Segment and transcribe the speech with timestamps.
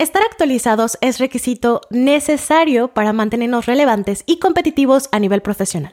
[0.00, 5.92] Estar actualizados es requisito necesario para mantenernos relevantes y competitivos a nivel profesional.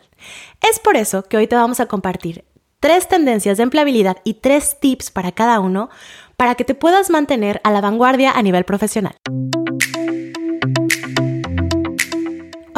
[0.65, 2.45] Es por eso que hoy te vamos a compartir
[2.79, 5.89] tres tendencias de empleabilidad y tres tips para cada uno
[6.37, 9.17] para que te puedas mantener a la vanguardia a nivel profesional.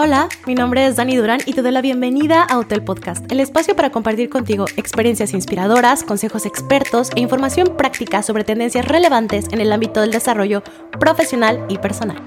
[0.02, 3.42] Hola, mi nombre es Dani Durán y te doy la bienvenida a Hotel Podcast, el
[3.42, 9.60] espacio para compartir contigo experiencias inspiradoras, consejos expertos e información práctica sobre tendencias relevantes en
[9.60, 10.64] el ámbito del desarrollo
[11.02, 12.24] profesional y personal.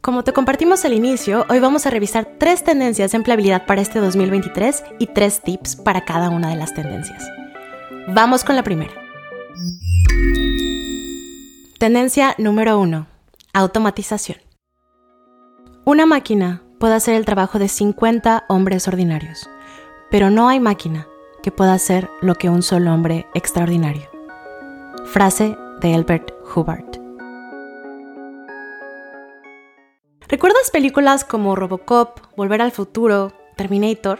[0.00, 3.98] Como te compartimos al inicio, hoy vamos a revisar tres tendencias de empleabilidad para este
[3.98, 7.28] 2023 y tres tips para cada una de las tendencias.
[8.06, 8.92] Vamos con la primera.
[11.80, 13.11] Tendencia número uno
[13.54, 14.38] Automatización.
[15.84, 19.46] Una máquina puede hacer el trabajo de 50 hombres ordinarios,
[20.10, 21.06] pero no hay máquina
[21.42, 24.08] que pueda hacer lo que un solo hombre extraordinario.
[25.04, 26.98] Frase de Albert Hubbard.
[30.28, 34.18] ¿Recuerdas películas como Robocop, Volver al Futuro, Terminator?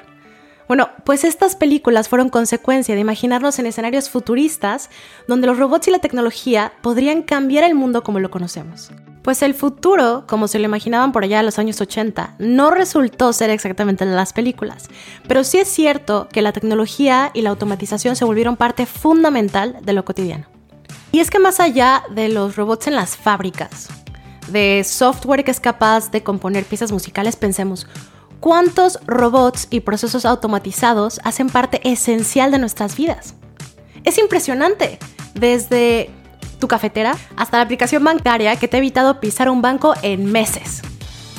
[0.69, 4.91] Bueno, pues estas películas fueron consecuencia de imaginarnos en escenarios futuristas
[5.27, 8.91] donde los robots y la tecnología podrían cambiar el mundo como lo conocemos.
[9.23, 13.33] Pues el futuro, como se lo imaginaban por allá en los años 80, no resultó
[13.33, 14.89] ser exactamente las películas,
[15.29, 19.93] pero sí es cierto que la tecnología y la automatización se volvieron parte fundamental de
[19.93, 20.47] lo cotidiano.
[21.13, 23.89] Y es que más allá de los robots en las fábricas,
[24.49, 27.87] de software que es capaz de componer piezas musicales, pensemos,
[28.43, 33.37] ¿Cuántos robots y procesos automatizados hacen parte esencial de nuestras vidas?
[34.03, 34.99] Es impresionante,
[35.35, 36.11] desde
[36.63, 40.81] tu cafetera hasta la aplicación bancaria que te ha evitado pisar un banco en meses.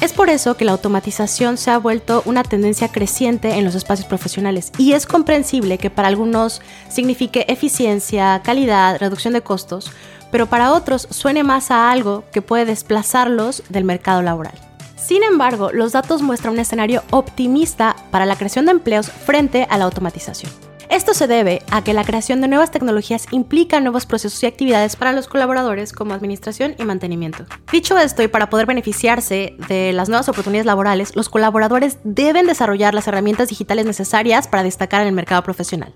[0.02, 4.06] Es por eso que la automatización se ha vuelto una tendencia creciente en los espacios
[4.06, 9.92] profesionales y es comprensible que para algunos signifique eficiencia, calidad, reducción de costos,
[10.30, 14.56] pero para otros suene más a algo que puede desplazarlos del mercado laboral.
[14.98, 19.78] Sin embargo, los datos muestran un escenario optimista para la creación de empleos frente a
[19.78, 20.52] la automatización.
[20.94, 24.96] Esto se debe a que la creación de nuevas tecnologías implica nuevos procesos y actividades
[24.96, 27.48] para los colaboradores como administración y mantenimiento.
[27.72, 32.94] Dicho esto, y para poder beneficiarse de las nuevas oportunidades laborales, los colaboradores deben desarrollar
[32.94, 35.92] las herramientas digitales necesarias para destacar en el mercado profesional.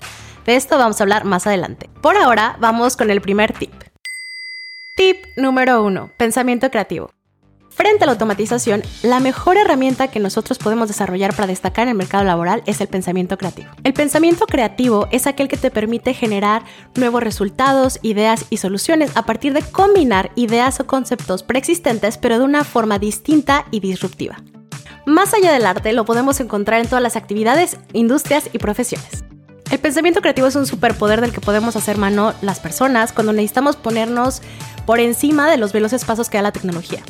[0.47, 1.91] De esto vamos a hablar más adelante.
[2.02, 3.74] Por ahora, vamos con el primer tip.
[4.96, 6.09] Tip número 1.
[6.18, 7.12] Pensamiento creativo.
[7.78, 11.96] Frente a la automatización, la mejor herramienta que nosotros podemos desarrollar para destacar en el
[11.96, 13.70] mercado laboral es el pensamiento creativo.
[13.84, 16.64] El pensamiento creativo es aquel que te permite generar
[16.96, 22.46] nuevos resultados, ideas y soluciones a partir de combinar ideas o conceptos preexistentes pero de
[22.46, 24.42] una forma distinta y disruptiva.
[25.06, 29.24] Más allá del arte, lo podemos encontrar en todas las actividades, industrias y profesiones.
[29.70, 33.76] El pensamiento creativo es un superpoder del que podemos hacer mano las personas cuando necesitamos
[33.76, 34.42] ponernos
[34.88, 37.04] por encima de los veloces pasos que da la tecnología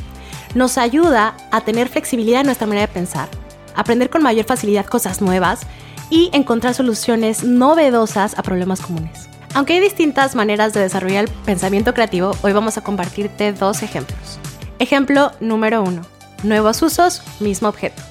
[0.58, 3.30] nos ayuda a tener flexibilidad en nuestra manera de pensar,
[3.76, 5.62] aprender con mayor facilidad cosas nuevas
[6.10, 9.30] y encontrar soluciones novedosas a problemas comunes.
[9.54, 14.40] Aunque hay distintas maneras de desarrollar el pensamiento creativo, hoy vamos a compartirte dos ejemplos.
[14.80, 16.02] Ejemplo número uno.
[16.44, 18.02] Nuevos usos, mismo objeto.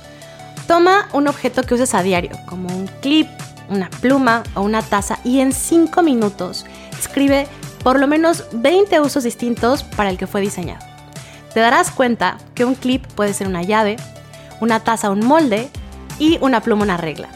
[0.68, 3.26] Toma un objeto que uses a diario, como un clip,
[3.68, 6.64] una pluma o una taza, y en 5 minutos
[6.96, 7.48] escribe
[7.82, 10.95] por lo menos 20 usos distintos para el que fue diseñado
[11.52, 13.96] te darás cuenta que un clip puede ser una llave,
[14.60, 15.68] una taza un molde
[16.18, 17.28] y una pluma una regla.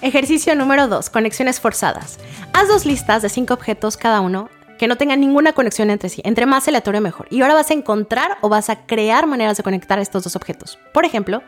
[0.00, 1.08] Ejercicio número 2.
[1.08, 2.18] Conexiones forzadas.
[2.52, 6.20] Haz dos listas de cinco objetos cada uno que no tengan ninguna conexión entre sí.
[6.24, 7.26] Entre más aleatorio mejor.
[7.30, 10.78] Y ahora vas a encontrar o vas a crear maneras de conectar estos dos objetos.
[10.92, 11.42] Por ejemplo,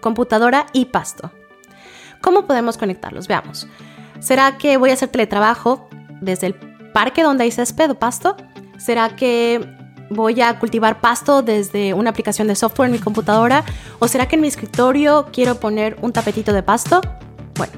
[0.00, 1.30] computadora y pasto.
[2.20, 3.26] ¿Cómo podemos conectarlos?
[3.26, 3.66] Veamos.
[4.20, 5.88] ¿Será que voy a hacer teletrabajo
[6.20, 6.54] desde el
[6.92, 8.36] parque donde hay césped o pasto?
[8.76, 9.66] ¿Será que
[10.10, 13.64] voy a cultivar pasto desde una aplicación de software en mi computadora?
[13.98, 17.00] ¿O será que en mi escritorio quiero poner un tapetito de pasto?
[17.56, 17.72] Bueno,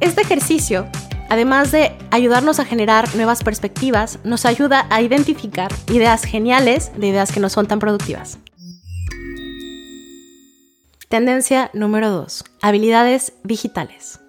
[0.00, 0.86] este ejercicio,
[1.28, 7.32] además de ayudarnos a generar nuevas perspectivas, nos ayuda a identificar ideas geniales de ideas
[7.32, 8.38] que no son tan productivas.
[11.08, 12.44] Tendencia número 2.
[12.62, 14.20] Habilidades digitales.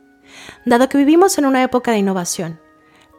[0.65, 2.59] Dado que vivimos en una época de innovación,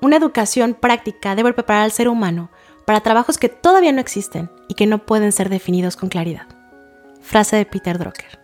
[0.00, 2.50] una educación práctica debe preparar al ser humano
[2.86, 6.46] para trabajos que todavía no existen y que no pueden ser definidos con claridad.
[7.20, 8.40] Frase de Peter Drucker.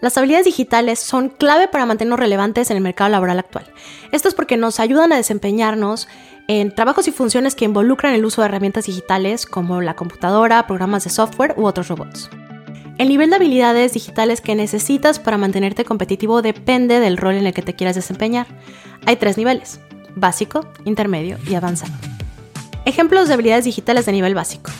[0.00, 3.66] Las habilidades digitales son clave para mantenernos relevantes en el mercado laboral actual.
[4.12, 6.06] Esto es porque nos ayudan a desempeñarnos
[6.48, 11.04] en trabajos y funciones que involucran el uso de herramientas digitales como la computadora, programas
[11.04, 12.28] de software u otros robots.
[12.98, 17.54] El nivel de habilidades digitales que necesitas para mantenerte competitivo depende del rol en el
[17.54, 18.46] que te quieras desempeñar.
[19.06, 19.80] Hay tres niveles
[20.16, 22.15] básico, intermedio y avanzado.
[22.86, 24.70] Ejemplos de habilidades digitales de nivel básico.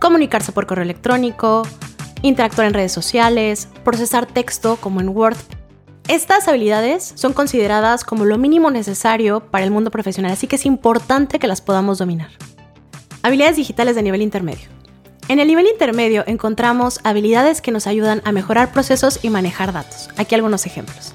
[0.00, 1.66] Comunicarse por correo electrónico,
[2.22, 5.36] interactuar en redes sociales, procesar texto como en Word.
[6.06, 10.64] Estas habilidades son consideradas como lo mínimo necesario para el mundo profesional, así que es
[10.64, 12.30] importante que las podamos dominar.
[13.22, 14.68] Habilidades digitales de nivel intermedio.
[15.26, 20.08] En el nivel intermedio encontramos habilidades que nos ayudan a mejorar procesos y manejar datos.
[20.16, 21.14] Aquí algunos ejemplos.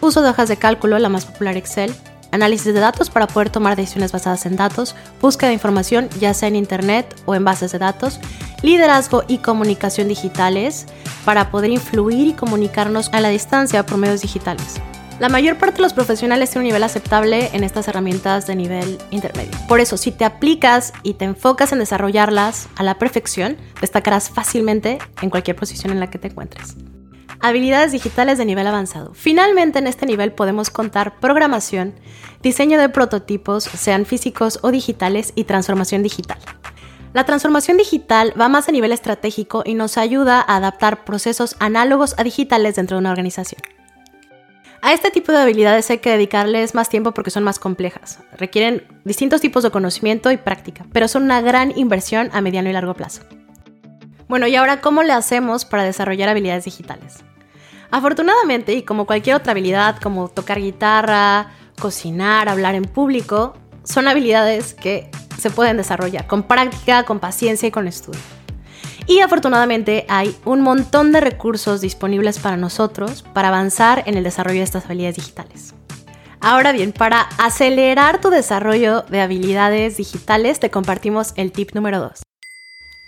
[0.00, 1.94] Uso de hojas de cálculo, la más popular Excel,
[2.36, 6.48] análisis de datos para poder tomar decisiones basadas en datos, búsqueda de información ya sea
[6.48, 8.20] en Internet o en bases de datos,
[8.62, 10.86] liderazgo y comunicación digitales
[11.24, 14.80] para poder influir y comunicarnos a la distancia por medios digitales.
[15.18, 18.98] La mayor parte de los profesionales tiene un nivel aceptable en estas herramientas de nivel
[19.10, 19.52] intermedio.
[19.66, 24.98] Por eso, si te aplicas y te enfocas en desarrollarlas a la perfección, destacarás fácilmente
[25.22, 26.76] en cualquier posición en la que te encuentres.
[27.40, 29.12] Habilidades digitales de nivel avanzado.
[29.14, 31.94] Finalmente, en este nivel podemos contar programación,
[32.42, 36.38] diseño de prototipos, sean físicos o digitales, y transformación digital.
[37.12, 42.14] La transformación digital va más a nivel estratégico y nos ayuda a adaptar procesos análogos
[42.18, 43.62] a digitales dentro de una organización.
[44.82, 48.20] A este tipo de habilidades hay que dedicarles más tiempo porque son más complejas.
[48.38, 52.72] Requieren distintos tipos de conocimiento y práctica, pero son una gran inversión a mediano y
[52.72, 53.22] largo plazo.
[54.28, 57.18] Bueno, y ahora, ¿cómo le hacemos para desarrollar habilidades digitales?
[57.90, 64.74] Afortunadamente, y como cualquier otra habilidad como tocar guitarra, cocinar, hablar en público, son habilidades
[64.74, 68.20] que se pueden desarrollar con práctica, con paciencia y con estudio.
[69.06, 74.58] Y afortunadamente hay un montón de recursos disponibles para nosotros para avanzar en el desarrollo
[74.58, 75.74] de estas habilidades digitales.
[76.40, 82.25] Ahora bien, para acelerar tu desarrollo de habilidades digitales te compartimos el tip número 2.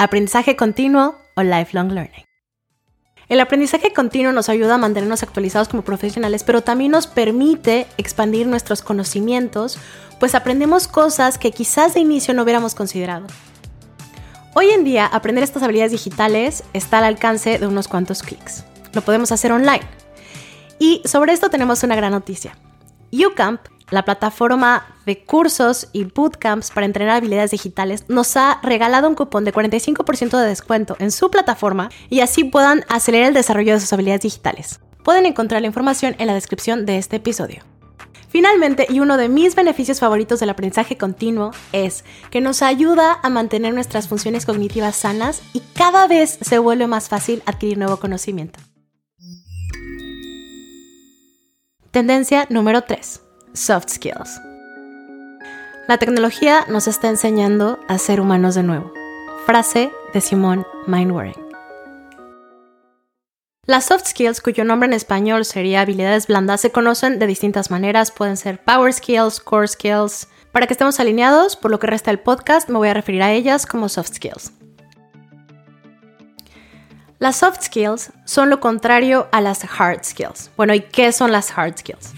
[0.00, 2.24] Aprendizaje continuo o lifelong learning.
[3.28, 8.46] El aprendizaje continuo nos ayuda a mantenernos actualizados como profesionales, pero también nos permite expandir
[8.46, 9.76] nuestros conocimientos,
[10.20, 13.26] pues aprendemos cosas que quizás de inicio no hubiéramos considerado.
[14.54, 18.64] Hoy en día, aprender estas habilidades digitales está al alcance de unos cuantos clics.
[18.92, 19.82] Lo podemos hacer online.
[20.78, 22.56] Y sobre esto tenemos una gran noticia.
[23.10, 29.14] UCamp, la plataforma de cursos y bootcamps para entrenar habilidades digitales, nos ha regalado un
[29.14, 33.80] cupón de 45% de descuento en su plataforma y así puedan acelerar el desarrollo de
[33.80, 34.80] sus habilidades digitales.
[35.02, 37.62] Pueden encontrar la información en la descripción de este episodio.
[38.28, 43.30] Finalmente, y uno de mis beneficios favoritos del aprendizaje continuo es que nos ayuda a
[43.30, 48.60] mantener nuestras funciones cognitivas sanas y cada vez se vuelve más fácil adquirir nuevo conocimiento.
[51.90, 53.22] Tendencia número 3.
[53.54, 54.40] Soft Skills.
[55.88, 58.92] La tecnología nos está enseñando a ser humanos de nuevo.
[59.46, 61.34] Frase de Simone Mindwaring.
[63.64, 68.10] Las soft skills, cuyo nombre en español sería habilidades blandas, se conocen de distintas maneras.
[68.10, 70.28] Pueden ser power skills, core skills.
[70.52, 73.32] Para que estemos alineados, por lo que resta el podcast, me voy a referir a
[73.32, 74.52] ellas como soft skills.
[77.18, 80.50] Las soft skills son lo contrario a las hard skills.
[80.56, 82.12] Bueno, ¿y qué son las hard skills?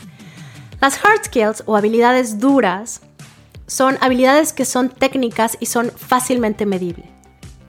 [0.81, 3.03] Las hard skills o habilidades duras
[3.67, 7.07] son habilidades que son técnicas y son fácilmente medibles,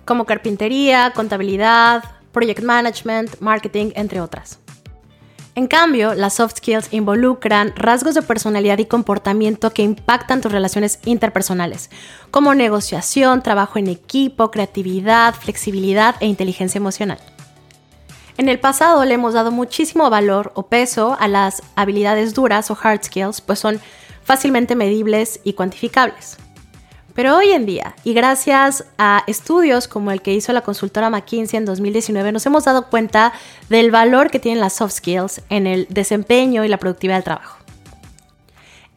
[0.05, 4.59] como carpintería, contabilidad, project management, marketing, entre otras.
[5.55, 10.99] En cambio, las soft skills involucran rasgos de personalidad y comportamiento que impactan tus relaciones
[11.03, 11.89] interpersonales,
[12.31, 17.19] como negociación, trabajo en equipo, creatividad, flexibilidad e inteligencia emocional.
[18.41, 22.77] En el pasado le hemos dado muchísimo valor o peso a las habilidades duras o
[22.81, 23.79] hard skills, pues son
[24.23, 26.37] fácilmente medibles y cuantificables.
[27.13, 31.57] Pero hoy en día, y gracias a estudios como el que hizo la consultora McKinsey
[31.57, 33.31] en 2019, nos hemos dado cuenta
[33.69, 37.61] del valor que tienen las soft skills en el desempeño y la productividad del trabajo.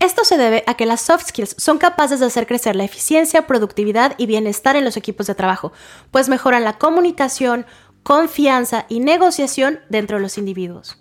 [0.01, 3.47] Esto se debe a que las soft skills son capaces de hacer crecer la eficiencia,
[3.47, 5.73] productividad y bienestar en los equipos de trabajo,
[6.11, 7.65] pues mejoran la comunicación,
[8.05, 10.99] confianza y negociación dentro de los individuos.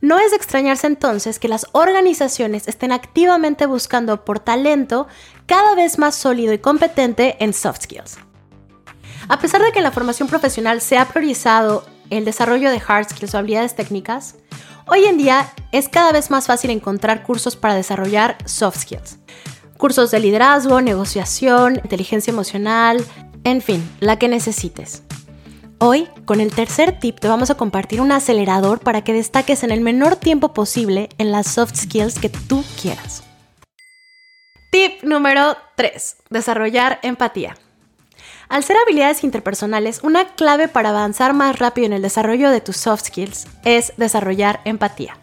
[0.00, 5.06] No es de extrañarse entonces que las organizaciones estén activamente buscando por talento
[5.46, 8.18] cada vez más sólido y competente en soft skills.
[9.28, 13.08] A pesar de que en la formación profesional se ha priorizado el desarrollo de hard
[13.08, 14.36] skills o habilidades técnicas,
[14.86, 19.18] hoy en día es cada vez más fácil encontrar cursos para desarrollar soft skills.
[19.78, 23.02] Cursos de liderazgo, negociación, inteligencia emocional,
[23.44, 25.02] en fin, la que necesites.
[25.86, 29.70] Hoy, con el tercer tip, te vamos a compartir un acelerador para que destaques en
[29.70, 33.22] el menor tiempo posible en las soft skills que tú quieras.
[34.72, 36.16] Tip número 3.
[36.30, 37.58] Desarrollar empatía.
[38.48, 42.78] Al ser habilidades interpersonales, una clave para avanzar más rápido en el desarrollo de tus
[42.78, 45.18] soft skills es desarrollar empatía.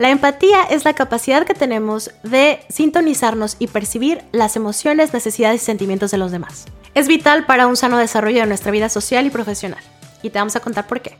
[0.00, 5.64] La empatía es la capacidad que tenemos de sintonizarnos y percibir las emociones, necesidades y
[5.66, 6.64] sentimientos de los demás.
[6.94, 9.84] Es vital para un sano desarrollo de nuestra vida social y profesional.
[10.22, 11.18] Y te vamos a contar por qué.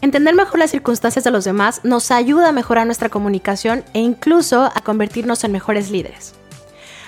[0.00, 4.64] Entender mejor las circunstancias de los demás nos ayuda a mejorar nuestra comunicación e incluso
[4.64, 6.34] a convertirnos en mejores líderes.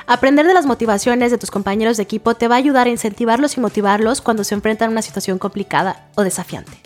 [0.07, 3.57] Aprender de las motivaciones de tus compañeros de equipo te va a ayudar a incentivarlos
[3.57, 6.84] y motivarlos cuando se enfrentan a una situación complicada o desafiante.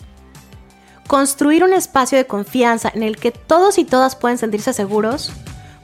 [1.09, 5.31] Construir un espacio de confianza en el que todos y todas pueden sentirse seguros,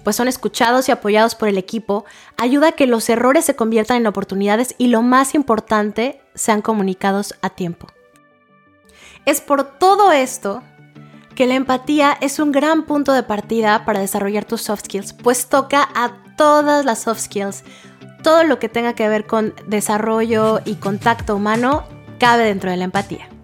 [0.04, 2.06] pues son escuchados y apoyados por el equipo,
[2.38, 7.34] ayuda a que los errores se conviertan en oportunidades y lo más importante, sean comunicados
[7.42, 7.88] a tiempo.
[9.26, 10.62] Es por todo esto
[11.34, 15.48] que la empatía es un gran punto de partida para desarrollar tus soft skills, pues
[15.48, 17.64] toca a todas las soft skills.
[18.22, 21.84] Todo lo que tenga que ver con desarrollo y contacto humano
[22.20, 23.35] cabe dentro de la empatía.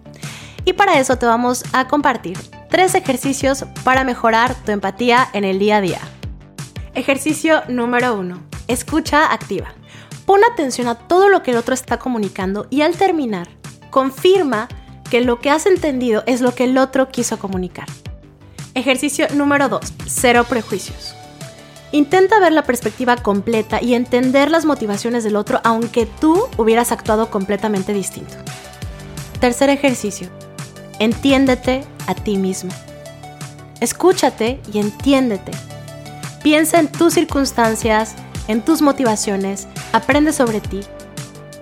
[0.64, 2.38] Y para eso te vamos a compartir
[2.70, 6.00] tres ejercicios para mejorar tu empatía en el día a día.
[6.94, 8.40] Ejercicio número uno.
[8.68, 9.74] Escucha activa.
[10.26, 13.48] Pon atención a todo lo que el otro está comunicando y al terminar,
[13.90, 14.68] confirma
[15.10, 17.86] que lo que has entendido es lo que el otro quiso comunicar.
[18.74, 19.80] Ejercicio número 2.
[20.06, 21.14] Cero prejuicios.
[21.90, 27.30] Intenta ver la perspectiva completa y entender las motivaciones del otro aunque tú hubieras actuado
[27.30, 28.34] completamente distinto.
[29.40, 30.30] Tercer ejercicio.
[31.02, 32.70] Entiéndete a ti mismo.
[33.80, 35.50] Escúchate y entiéndete.
[36.44, 38.14] Piensa en tus circunstancias,
[38.46, 40.82] en tus motivaciones, aprende sobre ti,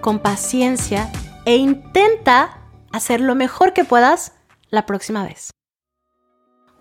[0.02, 1.10] con paciencia
[1.46, 2.58] e intenta
[2.92, 4.34] hacer lo mejor que puedas
[4.68, 5.52] la próxima vez.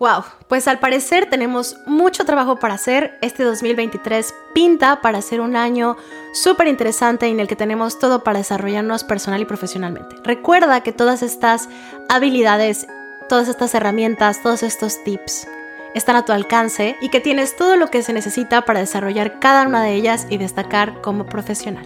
[0.00, 3.18] Wow, pues al parecer tenemos mucho trabajo para hacer.
[3.20, 5.98] Este 2023 pinta para ser un año
[6.32, 10.16] súper interesante en el que tenemos todo para desarrollarnos personal y profesionalmente.
[10.24, 11.68] Recuerda que todas estas
[12.08, 12.86] habilidades,
[13.28, 15.46] todas estas herramientas, todos estos tips
[15.94, 19.66] están a tu alcance y que tienes todo lo que se necesita para desarrollar cada
[19.66, 21.84] una de ellas y destacar como profesional.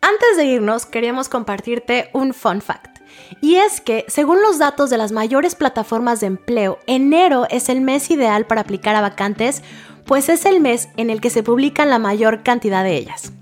[0.00, 2.95] Antes de irnos, queríamos compartirte un fun fact.
[3.40, 7.80] Y es que, según los datos de las mayores plataformas de empleo, enero es el
[7.80, 9.62] mes ideal para aplicar a vacantes,
[10.04, 13.32] pues es el mes en el que se publican la mayor cantidad de ellas.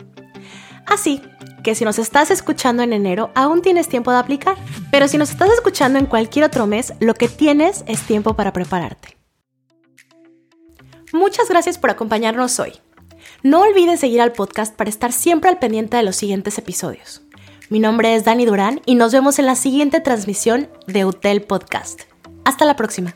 [0.87, 1.23] Así
[1.63, 4.57] que si nos estás escuchando en enero, aún tienes tiempo de aplicar.
[4.91, 8.53] Pero si nos estás escuchando en cualquier otro mes, lo que tienes es tiempo para
[8.53, 9.17] prepararte.
[11.13, 12.75] Muchas gracias por acompañarnos hoy.
[13.43, 17.24] No olvides seguir al podcast para estar siempre al pendiente de los siguientes episodios.
[17.71, 22.03] Mi nombre es Dani Durán y nos vemos en la siguiente transmisión de Hotel Podcast.
[22.45, 23.15] Hasta la próxima.